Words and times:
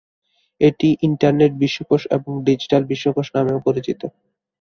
এটি 0.61 0.89
ইন্টারনেট 1.07 1.51
বিশ্বকোষ 1.63 2.01
এবং 2.15 2.31
ডিজিটাল 2.47 2.81
বিশ্বকোষ 2.91 3.27
নামেও 3.35 3.59
পরিচিত। 3.67 4.01